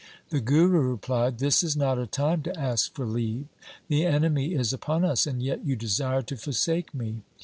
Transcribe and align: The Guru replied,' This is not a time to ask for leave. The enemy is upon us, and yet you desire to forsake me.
The 0.29 0.41
Guru 0.41 0.79
replied,' 0.81 1.37
This 1.37 1.61
is 1.61 1.77
not 1.77 1.99
a 1.99 2.07
time 2.07 2.41
to 2.41 2.59
ask 2.59 2.91
for 2.95 3.05
leave. 3.05 3.45
The 3.87 4.03
enemy 4.03 4.55
is 4.55 4.73
upon 4.73 5.05
us, 5.05 5.27
and 5.27 5.43
yet 5.43 5.63
you 5.63 5.75
desire 5.75 6.23
to 6.23 6.37
forsake 6.37 6.91
me. 6.91 7.21